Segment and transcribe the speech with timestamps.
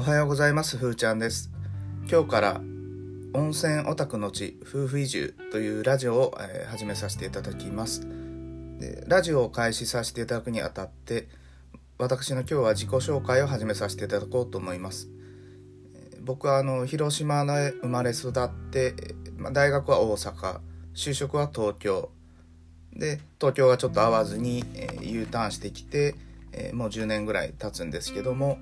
[0.00, 0.78] おはようございます。
[0.78, 1.50] ふーちゃんです。
[2.10, 2.62] 今日から
[3.34, 8.08] 温泉オタクの地夫婦移住というラジオを、え始めさせていただきます。
[8.80, 11.28] でラジオを開始させていただくにあたって
[11.98, 15.10] 私の今日は自己紹介を始めさせていただこうと思います。
[16.22, 18.94] 僕はあの広島で生まれ育って、
[19.52, 20.60] 大学は大阪
[20.94, 22.08] 就職は東京。
[22.94, 26.14] で東京がちょっと合わずに、え U ターンしてきて、
[26.52, 28.56] えもう10年ぐらい経つんですけども、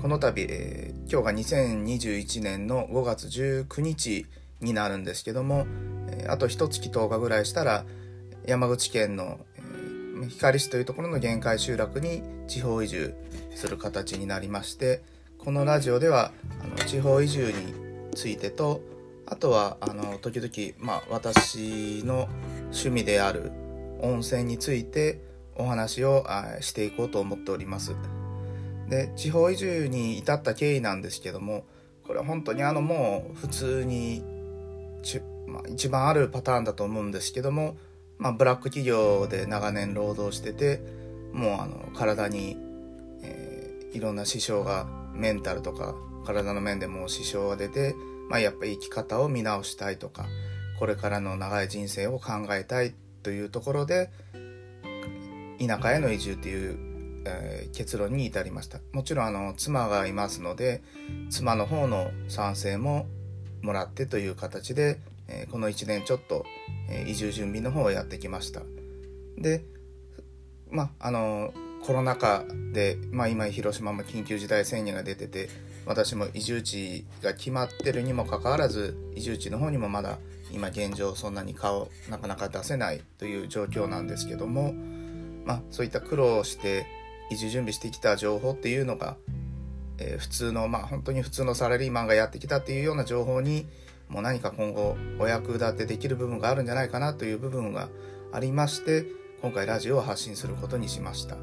[0.00, 4.26] この度、えー今日が2021年の5月19日
[4.60, 5.66] になるんですけども、
[6.08, 7.84] えーあと一月10日ぐらいしたら
[8.46, 13.14] 山口県の、えー光市というところの限界集落に地方移住
[13.54, 15.02] する形になりまして
[15.38, 17.74] このラジオではあの地方移住に
[18.14, 18.82] ついてと
[19.26, 22.28] あとはあの時々、まあ、私の
[22.64, 23.52] 趣味である
[24.02, 25.22] 温泉について
[25.54, 26.26] お話を
[26.60, 27.94] していこうと思っております。
[28.90, 31.64] で地方移住に至った経緯なんですけども
[32.06, 34.22] これは本当にあのもう普通に
[35.02, 37.76] ち、まあ、一番あるパターンだと思うんですけども、
[38.18, 40.82] まあ、ブラック企業で長年労働してて
[41.32, 42.58] もうあの体に、
[43.22, 43.60] えー
[43.92, 47.94] いろんな支障がメンタルとか体の面でも支障が出て、
[48.28, 50.26] まあ、やっぱり生き方を見直したいとか
[50.78, 54.10] これからの長い人生を考えたいというところで
[55.58, 56.78] 田舎への移住という、
[57.24, 58.80] えー結論に至りました。
[58.92, 60.82] もちろんあの妻がいますので
[61.30, 63.06] 妻の方の賛成も
[63.62, 66.44] もらってという形で、えーこの1年ちょっと、
[66.88, 68.62] えー移住準備の方をやってきました。
[69.38, 69.64] で
[70.70, 71.52] まああの
[71.84, 75.48] コロナ禍で、まあ、今広島も緊急事態宣言が出てて
[75.86, 80.18] 私も移住地が決まってるにもかかわらず移住地の方にもまだ
[80.52, 84.74] 今現状そんなに顔なかなか出せないという状況なんですけども、
[85.44, 86.86] まあ、そういった苦労をして
[87.30, 89.16] 移住準備してきた情報っていうのが、
[89.98, 93.66] えー普通のまあ本当に普通のサラリーマンがやってきたっていうような情報に
[94.08, 97.88] もう何か今後お役立てできる部分があるんじゃないかなという部分が
[98.32, 99.06] ありまして
[99.40, 101.36] 今回ラジオを発信することにしました。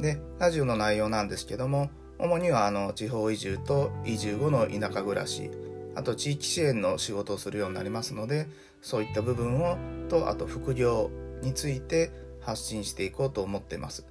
[0.00, 5.50] でラジオの内容なんですけども主にはあの地方移住と移住後の田舎暮らし
[5.94, 8.46] あと地域支援の仕事をするようになりますので
[8.82, 9.76] そういった部分を
[10.08, 11.10] とあと副業
[11.42, 14.04] について発信していこうと思ってます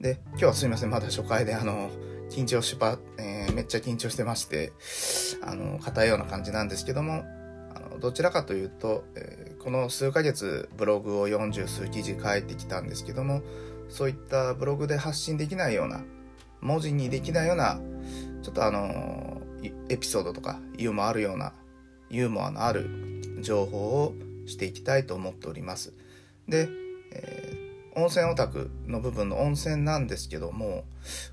[0.00, 0.90] で今日はすいません。
[0.90, 1.90] まだ初回であの
[2.30, 4.72] 緊張しば、えーめっちゃ緊張してまして
[5.42, 7.24] あの硬いような感じなんですけども
[7.74, 13.42] あのどちらかというと、えーこの数ヶ月ブログを40数記事書いてきたんですけども
[13.88, 16.04] そういったブログで発信できないような
[16.60, 17.80] 文字にできないような
[18.42, 19.40] ちょっとあの
[19.88, 21.52] エピソードとかユーモアあるような
[22.10, 22.88] ユーモアのある
[23.40, 24.14] 情報を
[24.46, 25.92] していきたいと思っております。
[26.46, 26.68] で、
[27.10, 27.65] えー
[27.96, 30.84] 温泉オタクの部分の温泉なんですけども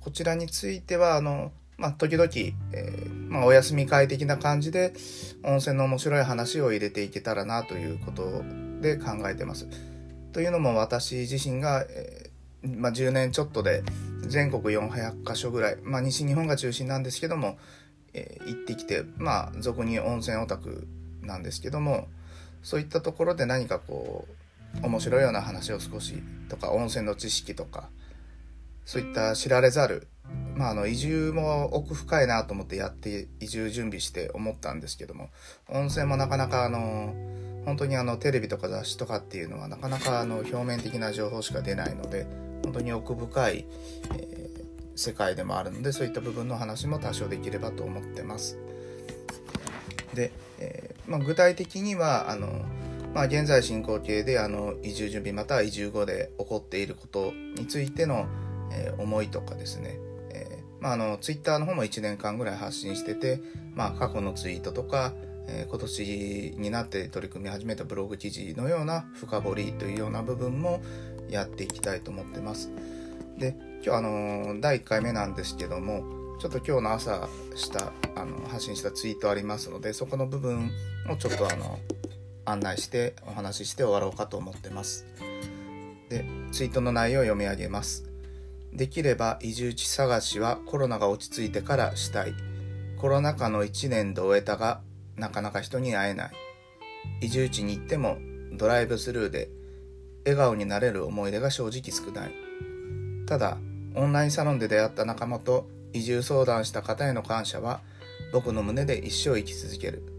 [0.00, 2.30] こちらについてはあのまあ時々、
[2.72, 4.94] えーまあ、お休み会的な感じで
[5.44, 8.42] 温泉の面白い話を入れていけたらなということ
[8.80, 9.68] で考えてます。
[10.32, 13.82] というのも私自身が、えーまあ、10年ちょっとで
[14.26, 17.58] 全国400カ所ぐらい、まあ、西日本が中心なんですけども、
[18.14, 20.86] えー行ってきてまあ俗に温泉オタク
[21.20, 22.08] なんですけども
[22.62, 24.45] そういったところで何かこう
[24.82, 27.90] 面白いような話を少しとか温泉の知識とか
[28.84, 30.08] そういった知られざる、
[30.54, 35.30] まあ、あの移住も奥深いなと思ってやって移住準備して思ったんですけども
[35.68, 37.14] 温泉もなかなかあの
[37.64, 42.26] 本当にあのテレビとか雑誌とかっていうのはなかなかあの表面的な情報しか出ないので
[42.62, 43.66] 本当に奥深い、
[44.16, 44.46] えー
[44.96, 48.58] 世界でもあるのでそういった部分の話も多少できればと思ってます。
[50.14, 52.64] で、えーまあ、具体的にはあの、
[53.14, 58.26] まあ、現在進行形であの移住準備または移住後で起こっていることについての、
[58.72, 59.98] えー思いとかですね、
[60.30, 63.40] えーまあ、あのツイッターの方も1年間ぐらい発信してて、
[63.74, 65.12] まあ、過去のツイートとか、
[65.48, 70.82] えー今年になって取り組み始めたブログ記事のような深掘りというような部分も
[71.28, 72.70] やっていきたいと思ってます。
[73.38, 73.54] で
[73.84, 76.04] 今日あの第1回目なんですけども
[76.38, 80.70] ちょっと今日の朝したあの発信したツイートありますのでそこの部分
[81.08, 81.78] をちょっとあの
[82.46, 85.04] 案内してお話しして終わろうかと思ってます。
[86.08, 88.04] でツイートの内容を読み上げます。
[88.72, 92.34] できれば移住地探しはコロナが落ち着いてからしたい。
[92.98, 94.80] コロナ禍の1年で終えたが
[95.16, 96.30] なかなか人に会えない。
[97.20, 98.18] 移住地に行っても
[98.52, 99.50] ドライブスルーで
[100.24, 102.32] 笑顔になれる思い出が正直少ない。
[103.26, 103.58] ただ
[103.94, 107.80] オンラインサロンで出会った仲間と移住相談した方への感謝は
[108.32, 110.15] 僕の胸で一生生き続ける。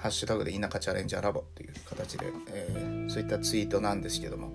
[0.00, 4.54] ハッシュタグで田舎チャレンジャーラボという形で、えーそういったツイートなんですけども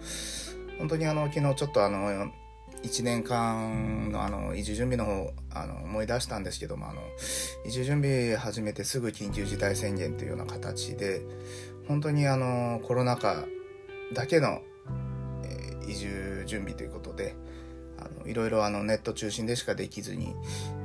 [0.80, 2.31] 本当にあの昨日ちょっとあの
[2.83, 7.01] 1年間のあの移住準備の方あの思い出したんですけどもあの
[7.65, 11.21] 移住準備始めてすぐ緊急事態宣言というような形で
[11.88, 13.44] 本当にあのコロナ禍
[14.13, 14.62] だけの、
[15.44, 17.36] えー、移住準備ということで
[17.98, 20.36] あのいろいろあのネット中心でしかできずに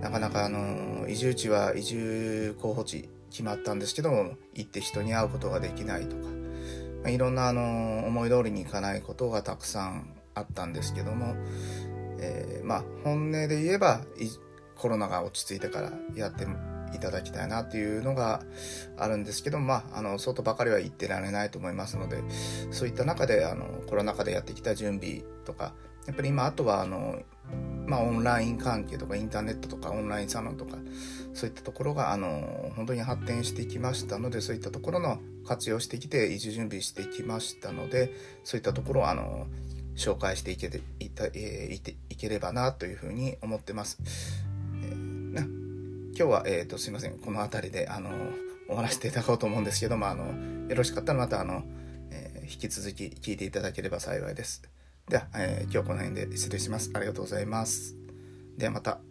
[0.00, 6.28] なかなかあの移住地は移住候補地決まったんですけども行って人に会うことができないとか、ま
[7.06, 11.34] あ、いろんなあの思い通りにいかないことがたくさんあったんですけども、
[12.18, 14.02] えー、まあ本音で言えば
[14.76, 16.46] コロナが落ち着いてからやって
[16.94, 18.42] いただきたいなっていうのが
[18.98, 22.22] あるんですけどまああの外ばかりは言ってられないと思いますので
[22.70, 25.72] そういった中であのコロナ禍でやってきた準備とか
[26.06, 27.20] やっぱり今あとはあの
[27.90, 30.76] まあ、オンライン関係とかインターネットとかオンラインサロンとか
[31.34, 38.12] そういったところがあの本当に発展してきましたのでそういったところの活用してきて移住準備してきましたので
[38.44, 39.48] そういったところをあの
[39.96, 40.68] 紹介していけ
[41.00, 43.98] いた、えー、いていければなというふうに思ってます。
[44.84, 45.48] えー、な今
[46.14, 48.10] 日は、えーと、すいませんこの辺りであの
[48.68, 50.26] 終わらせていただこうと思うんですけどもあの
[50.68, 51.64] よろしかったらまたあの、
[52.12, 54.62] えー、引き続き聞いていただければ幸いです。
[55.10, 56.92] では、えー、今日この辺で失礼します。
[56.94, 57.96] ありがとうございます。
[58.56, 59.09] ではまた。